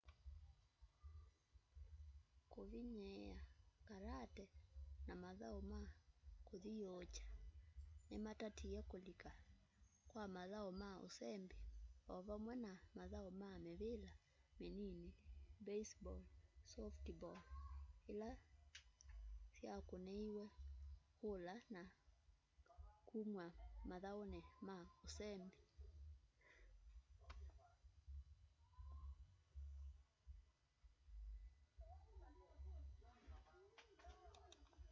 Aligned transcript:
kũvĩnyĩĩa 2.53 3.35
karate 3.87 4.45
na 5.07 5.13
mathaũ 5.23 5.59
ma 5.71 5.79
kũthĩũũkya 6.47 7.23
nĩmatatĩe 8.09 8.79
kũlĩka 8.91 9.31
kwa 10.09 10.23
mathaũ 10.35 10.69
ma 10.81 10.89
ũsembĩ 11.07 11.57
ovamwe 12.15 12.53
na 12.65 12.71
mathaũ 12.97 13.29
ma 13.41 13.49
mĩvĩla 13.65 14.11
mĩnĩnĩ 14.59 15.09
baseball 15.65 16.21
softball 16.73 17.39
ĩla 18.11 18.31
syakũnĩĩw'e 19.57 20.45
kũla 21.17 21.55
na 21.73 21.81
kũmwa 23.09 23.45
mathaũnĩ 23.89 24.39
ma 24.67 24.77
ũsembĩ 25.07 25.51